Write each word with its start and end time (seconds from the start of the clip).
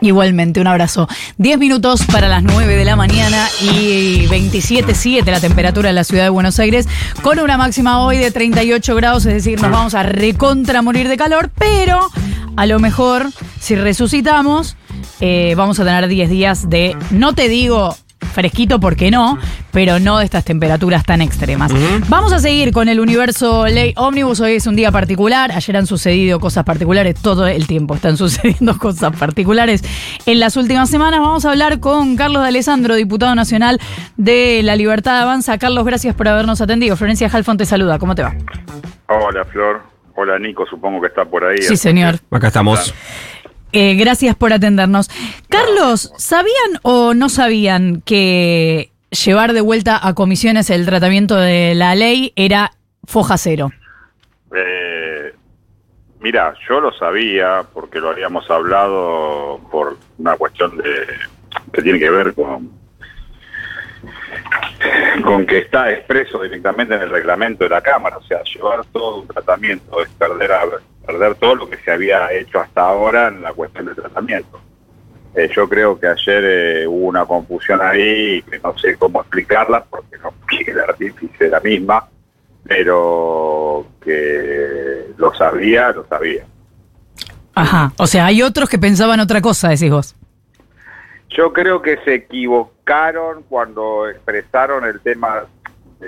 día. 0.00 0.08
Igualmente, 0.08 0.60
un 0.60 0.66
abrazo. 0.66 1.08
10 1.38 1.58
minutos 1.58 2.04
para 2.04 2.28
las 2.28 2.42
9 2.42 2.76
de 2.76 2.84
la 2.84 2.96
mañana 2.96 3.48
y 3.60 4.26
27.7 4.26 5.24
la 5.24 5.40
temperatura 5.40 5.88
en 5.90 5.94
la 5.94 6.04
ciudad 6.04 6.24
de 6.24 6.28
Buenos 6.28 6.58
Aires, 6.58 6.88
con 7.22 7.38
una 7.38 7.56
máxima 7.56 8.04
hoy 8.04 8.18
de 8.18 8.30
38 8.30 8.94
grados, 8.94 9.26
es 9.26 9.34
decir, 9.34 9.60
nos 9.60 9.70
vamos 9.70 9.94
a 9.94 10.02
recontra 10.02 10.82
morir 10.82 11.08
de 11.08 11.16
calor, 11.16 11.50
pero 11.56 12.08
a 12.56 12.66
lo 12.66 12.78
mejor, 12.78 13.30
si 13.60 13.74
resucitamos, 13.74 14.76
eh, 15.20 15.54
vamos 15.56 15.78
a 15.80 15.84
tener 15.84 16.06
10 16.06 16.30
días 16.30 16.70
de, 16.70 16.96
no 17.10 17.34
te 17.34 17.48
digo 17.48 17.96
fresquito, 18.34 18.80
porque 18.80 19.10
no? 19.10 19.38
Pero 19.74 19.98
no 19.98 20.18
de 20.18 20.24
estas 20.24 20.44
temperaturas 20.44 21.04
tan 21.04 21.20
extremas. 21.20 21.72
Vamos 22.08 22.32
a 22.32 22.38
seguir 22.38 22.72
con 22.72 22.88
el 22.88 23.00
universo 23.00 23.66
Ley 23.66 23.92
Omnibus. 23.96 24.38
Hoy 24.40 24.52
es 24.52 24.68
un 24.68 24.76
día 24.76 24.92
particular. 24.92 25.50
Ayer 25.50 25.76
han 25.76 25.88
sucedido 25.88 26.38
cosas 26.38 26.62
particulares. 26.62 27.16
Todo 27.20 27.48
el 27.48 27.66
tiempo 27.66 27.96
están 27.96 28.16
sucediendo 28.16 28.78
cosas 28.78 29.16
particulares. 29.16 29.82
En 30.26 30.38
las 30.38 30.56
últimas 30.56 30.88
semanas 30.88 31.18
vamos 31.18 31.44
a 31.44 31.50
hablar 31.50 31.80
con 31.80 32.14
Carlos 32.14 32.42
de 32.42 32.48
Alessandro, 32.48 32.94
diputado 32.94 33.34
nacional 33.34 33.80
de 34.16 34.62
La 34.62 34.76
Libertad 34.76 35.20
Avanza. 35.20 35.58
Carlos, 35.58 35.84
gracias 35.84 36.14
por 36.14 36.28
habernos 36.28 36.60
atendido. 36.60 36.96
Florencia 36.96 37.28
Halfon 37.32 37.56
te 37.56 37.66
saluda. 37.66 37.98
¿Cómo 37.98 38.14
te 38.14 38.22
va? 38.22 38.32
Hola, 39.08 39.44
Flor. 39.44 39.82
Hola, 40.14 40.38
Nico. 40.38 40.64
Supongo 40.66 41.00
que 41.00 41.08
está 41.08 41.24
por 41.24 41.44
ahí. 41.44 41.58
Sí, 41.58 41.76
señor. 41.76 42.20
Acá 42.30 42.46
estamos. 42.46 42.94
Eh, 43.72 43.96
gracias 43.96 44.36
por 44.36 44.52
atendernos. 44.52 45.10
Carlos, 45.48 46.12
¿sabían 46.16 46.78
o 46.82 47.12
no 47.12 47.28
sabían 47.28 48.02
que 48.04 48.93
llevar 49.14 49.52
de 49.52 49.60
vuelta 49.60 50.06
a 50.06 50.14
comisiones 50.14 50.70
el 50.70 50.86
tratamiento 50.86 51.36
de 51.36 51.74
la 51.74 51.94
ley 51.94 52.32
era 52.36 52.72
foja 53.04 53.38
cero? 53.38 53.70
Eh, 54.54 55.34
mira, 56.20 56.54
yo 56.68 56.80
lo 56.80 56.92
sabía 56.92 57.64
porque 57.72 58.00
lo 58.00 58.10
habíamos 58.10 58.50
hablado 58.50 59.60
por 59.70 59.96
una 60.18 60.36
cuestión 60.36 60.76
de 60.76 61.06
que 61.72 61.82
tiene 61.82 61.98
que 61.98 62.10
ver 62.10 62.34
con 62.34 62.84
con 65.22 65.46
que 65.46 65.58
está 65.58 65.90
expreso 65.90 66.42
directamente 66.42 66.94
en 66.94 67.02
el 67.02 67.10
reglamento 67.10 67.64
de 67.64 67.70
la 67.70 67.80
Cámara, 67.80 68.18
o 68.18 68.22
sea, 68.22 68.42
llevar 68.42 68.84
todo 68.92 69.22
un 69.22 69.28
tratamiento 69.28 70.02
es 70.02 70.08
perder 70.10 70.52
a 70.52 70.62
perder 71.06 71.34
todo 71.36 71.54
lo 71.54 71.70
que 71.70 71.76
se 71.78 71.90
había 71.90 72.32
hecho 72.32 72.60
hasta 72.60 72.82
ahora 72.82 73.28
en 73.28 73.42
la 73.42 73.52
cuestión 73.52 73.86
del 73.86 73.94
tratamiento. 73.94 74.60
Eh, 75.34 75.50
yo 75.54 75.68
creo 75.68 75.98
que 75.98 76.06
ayer 76.06 76.44
eh, 76.44 76.86
hubo 76.86 77.06
una 77.06 77.26
confusión 77.26 77.80
ahí 77.82 78.40
que 78.42 78.58
no 78.60 78.76
sé 78.78 78.96
cómo 78.96 79.20
explicarla 79.20 79.84
porque 79.84 80.16
no 80.18 80.32
quiere 80.46 80.72
el 80.72 80.80
artífice 80.80 81.48
la 81.48 81.60
misma, 81.60 82.08
pero 82.64 83.86
que 84.00 85.06
lo 85.16 85.34
sabía, 85.34 85.90
lo 85.90 86.06
sabía. 86.06 86.44
Ajá, 87.54 87.92
o 87.98 88.06
sea, 88.06 88.26
hay 88.26 88.42
otros 88.42 88.68
que 88.68 88.78
pensaban 88.78 89.20
otra 89.20 89.40
cosa, 89.40 89.68
decís 89.70 89.90
vos. 89.90 90.16
Yo 91.30 91.52
creo 91.52 91.82
que 91.82 91.98
se 92.04 92.14
equivocaron 92.14 93.42
cuando 93.48 94.08
expresaron 94.08 94.84
el 94.84 95.00
tema. 95.00 95.44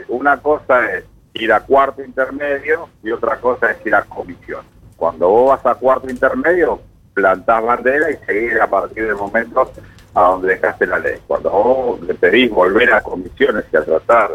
Una 0.09 0.37
cosa 0.39 0.93
es 0.93 1.05
ir 1.35 1.53
a 1.53 1.61
cuarto 1.61 2.03
intermedio 2.03 2.89
y 3.03 3.11
otra 3.11 3.37
cosa 3.39 3.71
es 3.73 3.85
ir 3.85 3.95
a 3.95 4.03
comisión. 4.03 4.65
Cuando 4.97 5.29
vos 5.29 5.49
vas 5.51 5.67
a 5.67 5.79
cuarto 5.79 6.09
intermedio, 6.09 6.81
plantás 7.17 7.65
bandera 7.65 8.11
y 8.11 8.17
seguís 8.27 8.61
a 8.61 8.69
partir 8.69 9.07
del 9.07 9.17
momento 9.17 9.73
a 10.15 10.23
donde 10.23 10.49
dejaste 10.49 10.87
la 10.87 10.99
ley. 10.99 11.15
Cuando 11.27 11.51
vos 11.51 12.03
le 12.03 12.15
pedís 12.15 12.51
volver 12.51 12.93
a 12.93 13.01
comisiones 13.01 13.65
y 13.73 13.77
a 13.77 13.83
tratar 13.83 14.33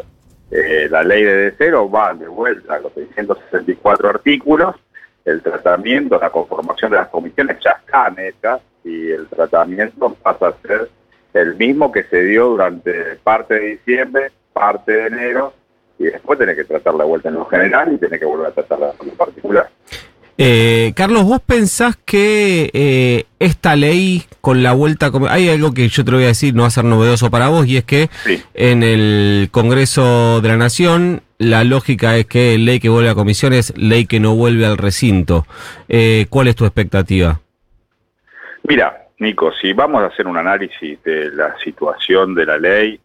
eh, 0.49 0.87
la 0.89 1.03
ley 1.03 1.23
de 1.23 1.53
cero, 1.59 1.87
van 1.87 2.17
de 2.17 2.27
vuelta 2.27 2.75
a 2.75 2.79
los 2.79 2.91
664 2.93 4.09
artículos, 4.09 4.75
el 5.23 5.43
tratamiento, 5.43 6.19
la 6.19 6.31
conformación 6.31 6.89
de 6.89 6.97
las 6.97 7.09
comisiones 7.09 7.57
ya 7.63 7.79
están 7.85 8.17
hechas 8.17 8.61
y 8.83 9.11
el 9.11 9.27
tratamiento 9.27 10.15
pasa 10.15 10.47
a 10.47 10.67
ser 10.67 10.89
el 11.35 11.55
mismo 11.55 11.91
que 11.91 12.03
se 12.05 12.23
dio 12.23 12.47
durante 12.47 13.15
parte 13.23 13.53
de 13.53 13.67
diciembre, 13.77 14.31
parte 14.53 14.91
de 14.91 15.05
enero, 15.05 15.53
y 15.99 16.05
después 16.05 16.39
tiene 16.39 16.55
que 16.55 16.63
tratar 16.63 16.95
la 16.95 17.03
vuelta 17.03 17.29
en 17.29 17.35
lo 17.35 17.45
general 17.45 17.93
y 17.93 17.99
tiene 17.99 18.17
que 18.17 18.25
volver 18.25 18.47
a 18.47 18.51
tratarla 18.51 18.93
en 18.99 19.07
lo 19.07 19.13
particular. 19.13 19.69
Eh, 20.37 20.93
Carlos, 20.95 21.23
¿vos 21.23 21.41
pensás 21.41 21.97
que 21.97 22.69
eh, 22.73 23.25
esta 23.39 23.75
ley 23.75 24.23
con 24.41 24.63
la 24.63 24.73
vuelta... 24.73 25.11
Hay 25.29 25.49
algo 25.49 25.73
que 25.73 25.87
yo 25.87 26.03
te 26.03 26.11
lo 26.11 26.17
voy 26.17 26.25
a 26.25 26.29
decir, 26.29 26.53
no 26.53 26.63
va 26.63 26.67
a 26.67 26.71
ser 26.71 26.85
novedoso 26.85 27.29
para 27.29 27.49
vos, 27.49 27.67
y 27.67 27.77
es 27.77 27.83
que 27.83 28.09
en 28.53 28.83
el 28.83 29.49
Congreso 29.51 30.41
de 30.41 30.49
la 30.49 30.57
Nación 30.57 31.21
la 31.37 31.63
lógica 31.63 32.17
es 32.17 32.25
que 32.25 32.57
ley 32.57 32.79
que 32.79 32.89
vuelve 32.89 33.09
a 33.09 33.15
comisión 33.15 33.53
es 33.53 33.75
ley 33.77 34.05
que 34.05 34.19
no 34.19 34.35
vuelve 34.35 34.65
al 34.65 34.77
recinto. 34.77 35.45
Eh, 35.89 36.27
¿Cuál 36.29 36.47
es 36.47 36.55
tu 36.55 36.65
expectativa? 36.65 37.39
Mira, 38.63 39.07
Nico, 39.19 39.51
si 39.53 39.73
vamos 39.73 40.03
a 40.03 40.07
hacer 40.07 40.27
un 40.27 40.37
análisis 40.37 41.01
de 41.03 41.31
la 41.31 41.55
situación 41.63 42.33
de 42.35 42.45
la 42.45 42.57
ley, 42.57 42.99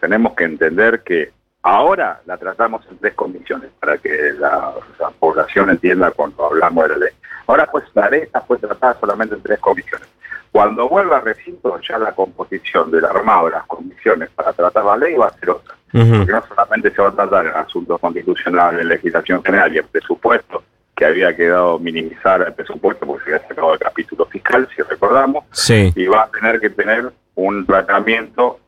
tenemos 0.00 0.34
que 0.34 0.44
entender 0.44 1.02
que 1.04 1.30
Ahora 1.62 2.20
la 2.26 2.38
tratamos 2.38 2.82
en 2.90 2.96
tres 2.98 3.14
comisiones 3.14 3.70
para 3.78 3.98
que 3.98 4.32
la, 4.38 4.72
población 5.18 5.70
entienda 5.70 6.10
cuando 6.10 6.46
hablamos 6.46 6.84
de 6.84 6.90
la 6.90 6.96
ley. 6.96 7.14
Ahora 7.46 7.66
pues 7.70 7.84
la 7.94 8.08
ley 8.08 8.22
fue 8.46 8.58
tratada 8.58 8.96
solamente 8.98 9.34
en 9.34 9.42
tres 9.42 9.58
comisiones. 9.58 10.08
Cuando 10.50 10.88
vuelva 10.88 11.18
al 11.18 11.24
recinto 11.24 11.78
ya 11.80 11.98
la 11.98 12.12
composición 12.12 12.90
del 12.90 13.04
armado 13.04 13.46
de 13.46 13.52
las 13.52 13.66
comisiones 13.66 14.30
para 14.30 14.52
tratar 14.52 14.84
la 14.84 14.96
ley 14.96 15.14
va 15.14 15.26
a 15.26 15.38
ser 15.38 15.50
otra. 15.50 15.74
Porque 15.92 16.32
no 16.32 16.42
solamente 16.46 16.90
se 16.92 17.02
va 17.02 17.08
a 17.08 17.12
tratar 17.12 17.46
en 17.46 17.54
asuntos 17.54 18.00
constitucionales, 18.00 18.80
en 18.80 18.88
legislación 18.88 19.42
general 19.44 19.74
y 19.74 19.78
en 19.78 19.86
presupuesto, 19.88 20.62
que 20.96 21.04
había 21.04 21.36
quedado 21.36 21.78
minimizar 21.78 22.42
el 22.42 22.54
presupuesto 22.54 23.06
porque 23.06 23.24
se 23.24 23.34
había 23.34 23.48
sacado 23.48 23.74
el 23.74 23.78
capítulo 23.80 24.26
fiscal, 24.26 24.68
si 24.74 24.82
recordamos, 24.82 25.44
y 25.70 26.06
va 26.06 26.22
a 26.22 26.30
tener 26.30 26.60
que 26.60 26.70
tener 26.70 27.12
un 27.34 27.66
tratamiento 27.66 28.60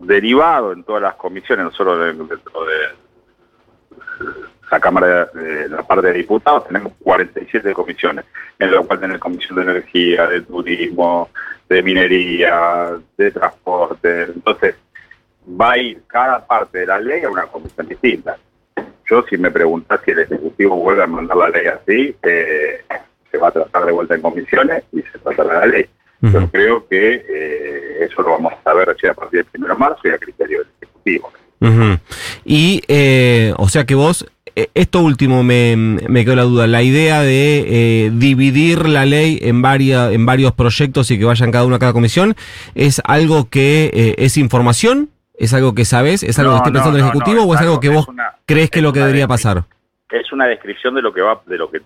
derivado 0.00 0.72
en 0.72 0.84
todas 0.84 1.02
las 1.02 1.14
comisiones, 1.14 1.64
no 1.64 1.72
solo 1.72 1.98
dentro 1.98 2.64
de, 2.64 3.00
la 4.70 4.80
Cámara 4.80 5.26
de, 5.26 5.68
la 5.68 5.82
parte 5.82 6.08
de 6.08 6.14
diputados, 6.14 6.66
tenemos 6.66 6.92
47 7.02 7.72
comisiones, 7.72 8.24
en 8.58 8.70
lo 8.70 8.86
cual 8.86 9.00
tenemos 9.00 9.20
comisión 9.20 9.56
de 9.56 9.62
energía, 9.62 10.26
de 10.26 10.42
turismo, 10.42 11.30
de 11.68 11.82
minería, 11.82 12.92
de 13.16 13.30
transporte. 13.30 14.22
Entonces, 14.22 14.76
va 15.60 15.72
a 15.72 15.78
ir 15.78 16.02
cada 16.06 16.46
parte 16.46 16.78
de 16.78 16.86
la 16.86 17.00
ley 17.00 17.24
a 17.24 17.30
una 17.30 17.46
comisión 17.46 17.88
distinta. 17.88 18.36
Yo, 19.08 19.22
si 19.22 19.36
me 19.36 19.50
preguntas 19.50 20.00
si 20.04 20.12
el 20.12 20.20
Ejecutivo 20.20 20.76
vuelve 20.76 21.02
a 21.02 21.06
mandar 21.06 21.36
la 21.36 21.48
ley 21.48 21.66
así, 21.66 22.16
eh, 22.22 22.84
se 23.30 23.38
va 23.38 23.48
a 23.48 23.52
tratar 23.52 23.86
de 23.86 23.92
vuelta 23.92 24.14
en 24.14 24.22
comisiones 24.22 24.84
y 24.92 25.02
se 25.02 25.18
tratará 25.18 25.60
la 25.60 25.66
ley. 25.66 25.86
Yo 26.22 26.50
creo 26.50 26.86
que 26.86 27.14
eh, 27.14 28.04
eso 28.04 28.22
lo 28.22 28.32
vamos 28.32 28.52
a 28.52 28.62
saber 28.62 28.90
a 28.90 29.14
partir 29.14 29.46
del 29.52 29.64
1 29.64 29.74
de 29.74 29.78
marzo 29.78 30.00
y 30.04 30.08
a 30.10 30.18
criterio 30.18 30.58
del 30.58 30.68
Ejecutivo. 30.80 31.32
Y, 32.44 32.82
eh, 32.88 33.54
o 33.56 33.68
sea 33.68 33.84
que 33.84 33.94
vos, 33.94 34.26
eh, 34.54 34.68
esto 34.74 35.00
último 35.00 35.42
me, 35.42 35.76
me 35.76 36.24
quedó 36.24 36.36
la 36.36 36.42
duda, 36.42 36.66
la 36.66 36.82
idea 36.82 37.20
de 37.22 38.10
dividir 38.14 38.88
la 38.88 39.06
ley 39.06 39.38
en, 39.42 39.62
varias, 39.62 40.12
en 40.12 40.26
varios 40.26 40.52
proyectos 40.52 41.10
y 41.10 41.18
que 41.18 41.24
vayan 41.24 41.52
cada 41.52 41.64
uno 41.64 41.76
a 41.76 41.78
cada 41.78 41.92
comisión, 41.92 42.34
¿es 42.74 43.00
algo 43.04 43.48
que 43.48 44.14
es 44.18 44.36
información? 44.36 45.10
¿Es 45.38 45.54
algo 45.54 45.74
que 45.74 45.86
sabes? 45.86 46.22
¿Es 46.22 46.38
algo 46.38 46.52
que 46.52 46.58
esté 46.58 46.72
pensando 46.72 46.98
el 46.98 47.04
Ejecutivo 47.04 47.44
o 47.44 47.54
es 47.54 47.60
algo 47.60 47.80
que 47.80 47.88
vos 47.88 48.06
crees 48.44 48.70
que 48.70 48.80
es 48.80 48.82
lo 48.82 48.92
que 48.92 49.00
debería 49.00 49.26
pasar? 49.26 49.64
Es 50.10 50.32
una 50.32 50.46
descripción 50.46 50.94
de 50.94 51.02
lo 51.02 51.14
que 51.14 51.22
va, 51.22 51.40
de 51.46 51.56
lo 51.56 51.70
que, 51.70 51.80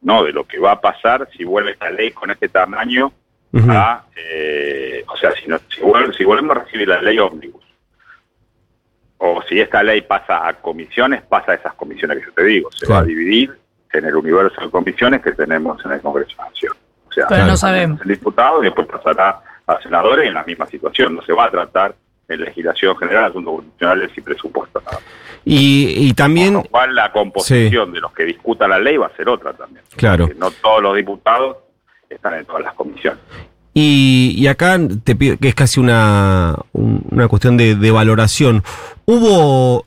no, 0.00 0.24
de 0.24 0.32
lo 0.32 0.44
que 0.44 0.58
va 0.58 0.72
a 0.72 0.80
pasar 0.80 1.28
si 1.36 1.44
vuelve 1.44 1.72
esta 1.72 1.90
ley 1.90 2.12
con 2.12 2.30
este 2.30 2.48
tamaño 2.48 3.12
eh, 4.16 5.04
o 5.06 5.16
sea, 5.16 5.32
si, 5.32 5.48
no, 5.48 5.58
si, 5.68 6.24
volvemos 6.24 6.56
a 6.56 6.60
recibir 6.60 6.88
la 6.88 7.00
ley 7.00 7.18
ómnibus, 7.18 7.62
o 9.18 9.42
si 9.48 9.60
esta 9.60 9.82
ley 9.82 10.02
pasa 10.02 10.46
a 10.46 10.54
comisiones, 10.54 11.22
pasa 11.22 11.52
a 11.52 11.54
esas 11.54 11.74
comisiones 11.74 12.18
que 12.18 12.24
yo 12.26 12.32
te 12.32 12.44
digo, 12.44 12.70
se 12.72 12.86
va 12.86 12.98
a 12.98 13.04
dividir 13.04 13.56
en 13.92 14.04
el 14.04 14.16
universo 14.16 14.60
de 14.60 14.70
comisiones 14.70 15.22
que 15.22 15.32
tenemos 15.32 15.82
en 15.84 15.92
el 15.92 16.00
Congreso 16.00 16.30
de 16.30 16.36
la 16.36 16.48
Nación. 16.48 16.72
O 17.08 17.12
sea, 17.12 17.26
Pero 17.28 17.46
no 17.46 17.56
sabemos. 17.56 18.00
El 18.02 18.08
diputado 18.08 18.60
y 18.60 18.66
después 18.66 18.88
pasará 18.88 19.40
a 19.66 19.80
senadores 19.80 20.26
en 20.26 20.34
la 20.34 20.42
misma 20.42 20.66
situación. 20.66 21.14
No 21.14 21.22
se 21.22 21.32
va 21.32 21.44
a 21.44 21.50
tratar 21.50 21.94
en 22.28 22.40
legislación 22.40 22.96
general, 22.96 23.26
asuntos 23.26 23.54
constitucionales 23.54 24.10
y 24.16 24.20
presupuestos. 24.20 24.82
Y, 25.44 26.08
y 26.08 26.12
también... 26.14 26.54
Con 26.54 26.62
lo 26.64 26.70
cual 26.70 26.94
la 26.94 27.12
composición 27.12 27.92
de 27.92 28.00
los 28.00 28.12
que 28.12 28.24
discutan 28.24 28.70
la 28.70 28.78
ley 28.78 28.96
va 28.96 29.06
a 29.06 29.16
ser 29.16 29.28
otra 29.28 29.52
también. 29.52 29.84
Claro. 29.96 30.28
no 30.36 30.50
todos 30.50 30.82
los 30.82 30.96
diputados 30.96 31.58
están 32.08 32.34
en 32.34 32.44
todas 32.46 32.62
las 32.62 32.74
comisiones. 32.74 33.20
Y, 33.76 34.46
acá 34.46 34.78
te 35.02 35.16
pido, 35.16 35.36
que 35.36 35.48
es 35.48 35.54
casi 35.54 35.80
una, 35.80 36.56
una 36.72 37.26
cuestión 37.26 37.56
de, 37.56 37.90
valoración. 37.90 38.62
¿Hubo 39.04 39.84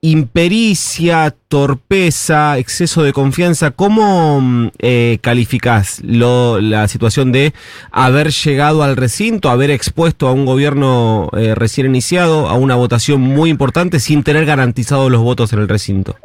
impericia, 0.00 1.34
torpeza, 1.48 2.56
exceso 2.56 3.02
de 3.02 3.12
confianza? 3.12 3.72
¿Cómo 3.72 4.40
mm, 4.40 4.68
eh, 4.78 5.18
calificás 5.20 6.00
la 6.02 6.88
situación 6.88 7.30
de 7.30 7.52
haber 7.90 8.30
llegado 8.30 8.82
al 8.82 8.96
recinto, 8.96 9.50
haber 9.50 9.70
expuesto 9.70 10.26
a 10.26 10.32
un 10.32 10.46
gobierno 10.46 11.28
eh, 11.36 11.54
recién 11.54 11.86
iniciado 11.86 12.48
a 12.48 12.54
una 12.54 12.76
votación 12.76 13.20
muy 13.20 13.50
importante 13.50 14.00
sin 14.00 14.22
tener 14.22 14.46
garantizados 14.46 15.10
los 15.10 15.20
votos 15.20 15.52
en 15.52 15.58
el 15.58 15.68
recinto? 15.68 16.16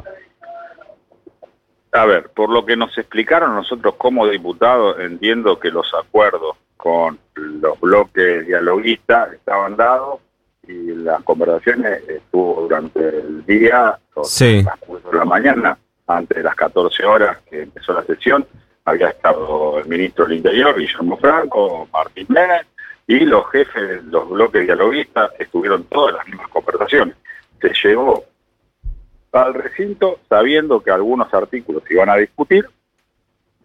A 1.94 2.06
ver, 2.06 2.28
por 2.30 2.50
lo 2.50 2.66
que 2.66 2.76
nos 2.76 2.96
explicaron 2.98 3.54
nosotros 3.54 3.94
como 3.96 4.26
diputados, 4.26 4.98
entiendo 4.98 5.60
que 5.60 5.70
los 5.70 5.94
acuerdos 5.94 6.56
con 6.76 7.20
los 7.36 7.78
bloques 7.78 8.44
dialoguistas 8.48 9.32
estaban 9.32 9.76
dados 9.76 10.18
y 10.66 10.92
las 10.92 11.22
conversaciones 11.22 12.02
estuvo 12.08 12.62
durante 12.62 13.00
el 13.00 13.46
día, 13.46 13.96
Sí. 14.24 14.64
de 14.64 15.16
la 15.16 15.24
mañana, 15.24 15.78
antes 16.08 16.36
de 16.36 16.42
las 16.42 16.56
14 16.56 17.04
horas 17.04 17.38
que 17.48 17.62
empezó 17.62 17.92
la 17.92 18.02
sesión, 18.02 18.44
había 18.84 19.10
estado 19.10 19.78
el 19.78 19.86
ministro 19.86 20.24
del 20.26 20.38
Interior, 20.38 20.76
Guillermo 20.76 21.16
Franco, 21.18 21.88
Martín 21.92 22.26
Menem, 22.28 22.64
y 23.06 23.20
los 23.20 23.48
jefes 23.50 24.04
de 24.04 24.10
los 24.10 24.28
bloques 24.28 24.64
dialoguistas 24.64 25.30
estuvieron 25.38 25.84
todas 25.84 26.16
las 26.16 26.26
mismas 26.26 26.48
conversaciones. 26.48 27.14
Se 27.60 27.72
llegó 27.84 28.24
al 29.34 29.54
recinto 29.54 30.20
sabiendo 30.28 30.80
que 30.80 30.90
algunos 30.90 31.32
artículos 31.34 31.82
se 31.86 31.94
iban 31.94 32.08
a 32.08 32.16
discutir, 32.16 32.66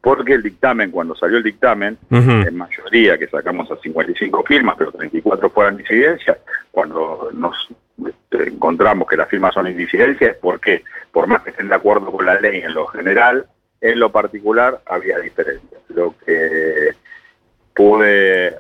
porque 0.02 0.34
el 0.34 0.44
dictamen, 0.44 0.92
cuando 0.92 1.16
salió 1.16 1.38
el 1.38 1.44
dictamen, 1.44 1.98
en 2.10 2.58
mayoría, 2.58 3.18
que 3.18 3.28
sacamos 3.28 3.70
a 3.70 3.78
55 3.78 4.44
firmas, 4.44 4.76
pero 4.78 4.92
34 4.92 5.50
fueron 5.50 5.78
disidencias, 5.78 6.38
cuando 6.72 7.30
nos 7.34 7.68
este, 8.08 8.50
encontramos 8.50 9.08
que 9.08 9.18
las 9.18 9.30
firmas 9.30 9.54
son 9.54 9.68
indisidencias, 9.68 10.32
es 10.32 10.38
porque, 10.38 10.84
por 11.12 11.28
más 11.28 11.44
que 11.44 11.52
estén 11.52 11.68
de 11.68 11.76
acuerdo 11.76 12.12
con 12.12 12.26
la 12.26 12.40
ley 12.40 12.62
en 12.62 12.74
lo 12.74 12.88
general, 12.88 13.46
en 13.82 14.00
lo 14.00 14.12
particular 14.12 14.82
había 14.86 15.20
diferencias. 15.20 15.82
Lo 15.90 16.16
que 16.26 16.96
pude, 17.76 18.56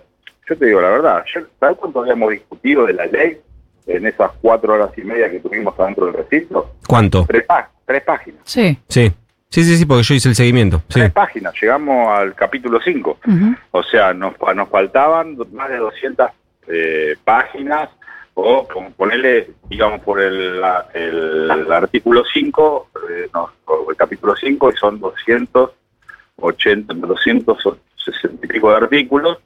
yo 0.47 0.57
te 0.57 0.65
digo 0.65 0.81
la 0.81 0.89
verdad, 0.89 1.23
yo, 1.33 1.41
¿sabes 1.59 1.77
cuánto 1.77 2.01
habíamos 2.01 2.31
discutido 2.31 2.85
de 2.85 2.93
la 2.93 3.05
ley 3.05 3.39
en 3.87 4.05
esas 4.07 4.31
cuatro 4.41 4.73
horas 4.73 4.91
y 4.97 5.01
media 5.01 5.29
que 5.29 5.39
tuvimos 5.39 5.77
adentro 5.79 6.05
del 6.07 6.15
recinto? 6.15 6.75
¿Cuánto? 6.87 7.25
Tres, 7.27 7.45
pá- 7.45 7.69
tres 7.85 8.03
páginas. 8.03 8.41
Sí. 8.45 8.77
Sí. 8.87 9.11
Sí, 9.51 9.63
sí, 9.63 9.77
sí, 9.77 9.85
porque 9.85 10.03
yo 10.03 10.13
hice 10.13 10.29
el 10.29 10.35
seguimiento. 10.35 10.77
Sí. 10.89 10.99
Tres 10.99 11.11
páginas, 11.11 11.53
llegamos 11.59 12.07
al 12.19 12.35
capítulo 12.35 12.79
5. 12.79 13.19
Ujú. 13.27 13.55
O 13.71 13.81
sea, 13.83 14.13
nos, 14.13 14.33
nos 14.55 14.69
faltaban 14.69 15.35
más 15.53 15.69
de 15.69 15.77
200 15.77 16.29
eh, 16.67 17.15
páginas 17.23 17.89
o 18.35 18.67
con- 18.67 18.93
ponerle, 18.93 19.49
digamos, 19.67 20.01
por 20.01 20.21
el, 20.21 20.61
la- 20.61 20.85
el, 20.93 21.49
el 21.49 21.71
artículo 21.71 22.23
5, 22.31 22.89
eh, 23.09 23.27
no, 23.33 23.49
el 23.89 23.95
capítulo 23.95 24.35
5, 24.35 24.69
y 24.71 24.77
son 24.77 24.99
280, 24.99 26.93
260 26.93 28.45
y 28.45 28.47
pico 28.47 28.69
de 28.69 28.77
artículos, 28.77 29.39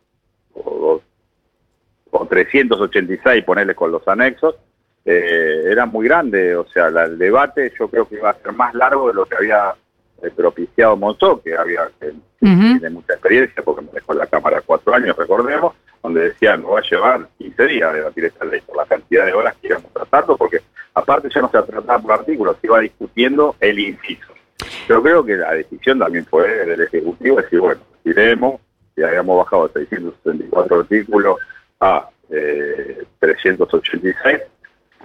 o, 0.53 1.01
o 2.15 2.25
386, 2.27 3.43
ponerle 3.43 3.75
con 3.75 3.91
los 3.91 4.07
anexos, 4.07 4.55
eh, 5.05 5.63
era 5.69 5.85
muy 5.85 6.05
grande, 6.07 6.55
o 6.55 6.65
sea, 6.67 6.89
la- 6.89 7.05
el 7.05 7.17
debate 7.17 7.73
yo 7.77 7.87
creo 7.89 8.07
que 8.07 8.15
iba 8.15 8.29
a 8.29 8.33
ser 8.35 8.53
más 8.53 8.73
largo 8.73 9.07
de 9.07 9.13
lo 9.15 9.25
que 9.25 9.35
había 9.35 9.73
eh, 10.21 10.31
propiciado 10.33 10.95
Monzó, 10.95 11.41
que 11.41 11.53
había 11.55 11.89
que 11.99 12.07
Ujú. 12.09 12.61
tiene 12.79 12.89
mucha 12.91 13.13
experiencia 13.13 13.61
porque 13.63 13.81
me 13.81 13.91
dejó 13.91 14.13
en 14.13 14.19
la 14.19 14.27
Cámara 14.27 14.61
cuatro 14.65 14.93
años, 14.93 15.17
recordemos, 15.17 15.75
donde 16.01 16.29
decía 16.29 16.55
nos 16.55 16.71
va 16.75 16.79
a 16.79 16.83
llevar 16.89 17.27
15 17.37 17.65
días 17.65 17.89
a 17.89 17.93
debatir 17.93 18.25
esta 18.25 18.45
ley 18.45 18.61
por 18.61 18.77
la 18.77 18.85
cantidad 18.85 19.25
de 19.25 19.33
horas 19.33 19.53
que 19.61 19.67
íbamos 19.67 19.91
tratando, 19.91 20.37
porque 20.37 20.61
aparte 20.93 21.27
ya 21.33 21.41
no 21.41 21.49
se 21.51 21.61
trataba 21.63 21.99
por 21.99 22.11
artículos, 22.13 22.55
se 22.61 22.67
iba 22.67 22.79
discutiendo 22.79 23.55
el 23.59 23.79
inciso. 23.79 24.31
Pero 24.87 25.01
creo 25.03 25.25
que 25.25 25.35
la 25.35 25.51
decisión 25.55 25.99
también 25.99 26.25
fue 26.25 26.47
del 26.65 26.79
Ejecutivo 26.81 27.41
decir, 27.41 27.59
bueno, 27.59 27.81
iremos, 28.05 28.61
y 28.95 29.03
habíamos 29.03 29.37
bajado 29.43 29.67
de 29.67 29.85
664 29.87 30.79
artículos 30.81 31.37
a 31.83 32.09
eh, 32.29 33.03
386, 33.19 34.39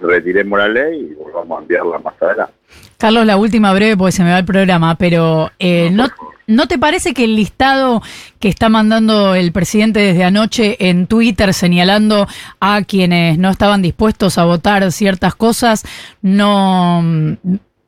retiremos 0.01 0.57
la 0.59 0.67
ley 0.67 1.09
y 1.11 1.13
volvamos 1.15 1.59
a 1.59 1.61
enviarla 1.61 1.99
más 1.99 2.13
adelante. 2.21 2.53
Carlos, 2.97 3.25
la 3.25 3.37
última 3.37 3.73
breve 3.73 3.97
porque 3.97 4.11
se 4.11 4.23
me 4.23 4.31
va 4.31 4.39
el 4.39 4.45
programa, 4.45 4.95
pero 4.95 5.51
eh, 5.59 5.89
¿no, 5.91 6.07
¿no 6.47 6.67
te 6.67 6.77
parece 6.77 7.13
que 7.13 7.23
el 7.23 7.35
listado 7.35 8.01
que 8.39 8.49
está 8.49 8.69
mandando 8.69 9.35
el 9.35 9.51
presidente 9.51 9.99
desde 9.99 10.23
anoche 10.23 10.77
en 10.79 11.07
Twitter 11.07 11.53
señalando 11.53 12.27
a 12.59 12.83
quienes 12.83 13.37
no 13.37 13.49
estaban 13.49 13.81
dispuestos 13.81 14.37
a 14.37 14.45
votar 14.45 14.91
ciertas 14.91 15.35
cosas 15.35 15.83
no 16.21 17.01
mm, 17.01 17.33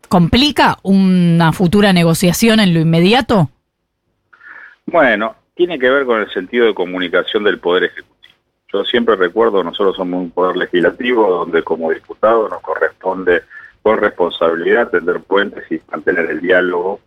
complica 0.08 0.78
una 0.84 1.54
futura 1.54 1.94
negociación 1.94 2.60
en 2.60 2.74
lo 2.74 2.80
inmediato? 2.80 3.50
Bueno, 4.86 5.36
tiene 5.56 5.80
que 5.80 5.90
ver 5.90 6.06
con 6.06 6.20
el 6.22 6.32
sentido 6.32 6.66
de 6.68 6.74
comunicación 6.74 7.44
del 7.44 7.60
Poder 7.60 7.86
Ejecutivo. 7.86 8.11
Yo 8.72 8.86
siempre 8.86 9.16
recuerdo, 9.16 9.64
nosotros 9.64 9.96
somos 9.98 10.22
un 10.22 10.32
poder 10.32 10.56
legislativo 10.56 11.30
donde 11.30 11.62
como 11.64 11.92
diputados 11.92 12.50
nos 12.50 12.62
corresponde 12.62 13.44
con 13.82 13.98
responsabilidad 13.98 14.90
tender 14.90 15.22
puentes 15.22 15.70
y 15.72 15.82
mantener 15.92 16.30
el 16.30 16.42
diálogo 16.42 17.00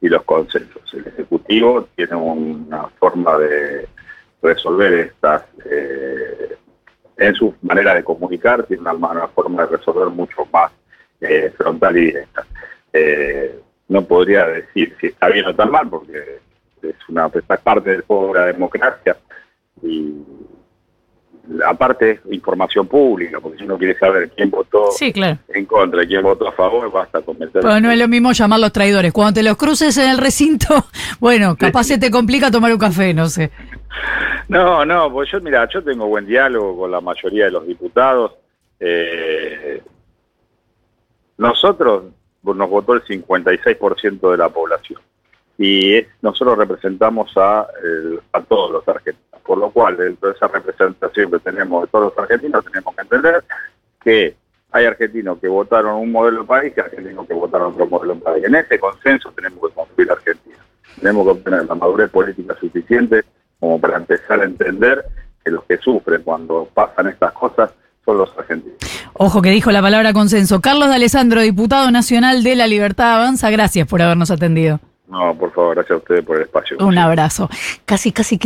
y 0.00 0.08
los 0.08 0.22
consensos. 0.24 0.82
El 0.92 1.06
Ejecutivo 1.06 1.88
tiene 1.94 2.16
una 2.16 2.88
forma 2.98 3.38
de 3.38 3.88
resolver 4.42 4.92
estas, 4.92 5.44
eh, 5.64 6.56
en 7.16 7.34
su 7.34 7.54
manera 7.62 7.94
de 7.94 8.04
comunicar, 8.04 8.64
tiene 8.64 8.82
una, 8.82 8.92
una 8.92 9.28
forma 9.28 9.64
de 9.64 9.76
resolver 9.76 10.08
mucho 10.08 10.46
más 10.52 10.70
eh, 11.20 11.52
frontal 11.56 11.96
y 11.96 12.06
directa. 12.06 12.46
Eh, 12.92 13.58
no 13.88 14.04
podría 14.04 14.46
decir 14.46 14.94
si 15.00 15.06
está 15.06 15.28
bien 15.28 15.46
o 15.46 15.50
está 15.50 15.64
mal, 15.64 15.88
porque 15.88 16.40
es 16.82 17.08
una 17.08 17.30
es 17.32 17.60
parte 17.60 17.90
del 17.90 18.02
juego 18.02 18.34
de 18.34 18.40
la 18.40 18.46
democracia 18.46 19.16
y 19.82 20.14
aparte 21.66 22.20
información 22.30 22.86
pública, 22.86 23.38
porque 23.40 23.58
si 23.58 23.64
uno 23.64 23.78
quiere 23.78 23.98
saber 23.98 24.30
quién 24.36 24.50
votó 24.50 24.90
Sí, 24.92 25.12
claro. 25.12 25.38
en 25.48 25.64
contra 25.66 26.02
y 26.02 26.06
quién 26.06 26.22
votó 26.22 26.48
a 26.48 26.52
favor, 26.52 26.90
basta 26.90 27.20
con 27.22 27.38
meter. 27.38 27.62
Pero 27.62 27.80
no 27.80 27.90
es 27.90 27.98
lo 27.98 28.08
mismo 28.08 28.32
llamarlos 28.32 28.72
traidores. 28.72 29.12
Cuando 29.12 29.34
te 29.34 29.42
los 29.42 29.56
cruces 29.56 29.96
en 29.98 30.08
el 30.10 30.18
recinto, 30.18 30.66
bueno, 31.20 31.56
capaz 31.56 31.84
se 31.84 31.98
te 31.98 32.10
complica 32.10 32.50
tomar 32.50 32.72
un 32.72 32.78
café, 32.78 33.12
no 33.14 33.28
sé. 33.28 33.50
No, 34.48 34.84
no, 34.84 35.10
pues 35.12 35.30
yo, 35.30 35.40
mira, 35.40 35.68
yo 35.72 35.82
tengo 35.82 36.06
buen 36.06 36.26
diálogo 36.26 36.76
con 36.76 36.90
la 36.90 37.00
mayoría 37.00 37.46
de 37.46 37.50
los 37.50 37.66
diputados. 37.66 38.32
Eh, 38.78 39.82
nosotros 41.38 42.04
nos 42.42 42.70
votó 42.70 42.94
el 42.94 43.02
56% 43.04 44.30
de 44.30 44.36
la 44.36 44.48
población 44.48 45.00
y 45.58 45.94
es- 45.94 46.06
nosotros 46.22 46.56
representamos 46.58 47.30
a, 47.36 47.66
a 48.32 48.40
todos 48.42 48.70
los 48.72 48.88
argentinos, 48.88 49.25
por 49.46 49.58
lo 49.58 49.70
cual 49.70 49.96
dentro 49.96 50.28
de 50.28 50.34
esa 50.34 50.48
representación 50.48 51.30
que 51.30 51.38
tenemos 51.38 51.82
de 51.82 51.88
todos 51.88 52.12
los 52.12 52.18
argentinos 52.18 52.64
tenemos 52.64 52.94
que 52.94 53.02
entender 53.02 53.44
que 54.02 54.36
hay 54.72 54.84
argentinos 54.84 55.38
que 55.38 55.48
votaron 55.48 55.94
un 55.94 56.12
modelo 56.12 56.42
de 56.42 56.46
país 56.46 56.72
y 56.76 56.80
argentinos 56.80 57.26
que 57.26 57.34
votaron 57.34 57.72
otro 57.72 57.86
modelo 57.86 58.14
de 58.16 58.20
país. 58.20 58.44
En 58.44 58.54
ese 58.54 58.78
consenso 58.78 59.32
tenemos 59.32 59.68
que 59.68 59.74
construir 59.74 60.10
Argentina. 60.10 60.56
Tenemos 60.98 61.24
que 61.24 61.30
obtener 61.30 61.66
la 61.66 61.74
madurez 61.74 62.10
política 62.10 62.54
suficiente 62.60 63.22
como 63.60 63.80
para 63.80 63.96
empezar 63.96 64.40
a 64.40 64.44
entender 64.44 65.04
que 65.44 65.50
los 65.50 65.64
que 65.64 65.78
sufren 65.78 66.22
cuando 66.22 66.68
pasan 66.74 67.06
estas 67.06 67.32
cosas 67.32 67.70
son 68.04 68.18
los 68.18 68.36
argentinos. 68.36 68.76
Ojo 69.14 69.40
que 69.40 69.50
dijo 69.50 69.70
la 69.70 69.80
palabra 69.80 70.12
consenso. 70.12 70.60
Carlos 70.60 70.88
de 70.88 70.96
Alessandro, 70.96 71.40
diputado 71.40 71.90
nacional 71.90 72.42
de 72.42 72.56
la 72.56 72.66
Libertad 72.66 73.16
Avanza, 73.16 73.50
gracias 73.50 73.86
por 73.88 74.02
habernos 74.02 74.30
atendido. 74.30 74.80
No, 75.08 75.34
por 75.38 75.52
favor, 75.52 75.76
gracias 75.76 75.94
a 75.94 75.98
ustedes 75.98 76.24
por 76.24 76.36
el 76.36 76.42
espacio. 76.42 76.76
Un 76.80 76.98
abrazo. 76.98 77.48
Casi, 77.84 78.10
casi 78.10 78.38
que 78.38 78.44